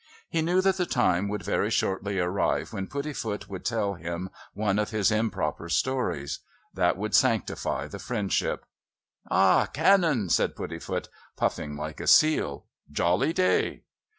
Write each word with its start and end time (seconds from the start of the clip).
He 0.27 0.41
knew 0.41 0.61
that 0.61 0.77
the 0.77 0.87
time 0.87 1.27
would 1.27 1.43
very 1.43 1.69
shortly 1.69 2.17
arrive 2.17 2.73
when 2.73 2.87
Puddifoot 2.87 3.47
would 3.47 3.63
tell 3.63 3.93
him 3.93 4.31
one 4.55 4.79
of 4.79 4.89
his 4.89 5.11
improper 5.11 5.69
stories. 5.69 6.39
That 6.73 6.97
would 6.97 7.13
sanctify 7.13 7.85
the 7.85 7.99
friendship. 7.99 8.65
"Ha! 9.29 9.67
Canon!" 9.71 10.29
said 10.31 10.55
Puddifoot, 10.55 11.07
puffing 11.35 11.75
like 11.77 11.99
a 11.99 12.07
seal. 12.07 12.65
"Jolly 12.91 13.31
day!" 13.31 13.83